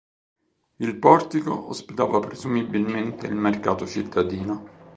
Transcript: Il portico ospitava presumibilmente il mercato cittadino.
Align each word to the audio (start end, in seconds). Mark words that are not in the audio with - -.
Il 0.77 0.95
portico 0.97 1.67
ospitava 1.67 2.17
presumibilmente 2.19 3.27
il 3.27 3.35
mercato 3.35 3.85
cittadino. 3.85 4.65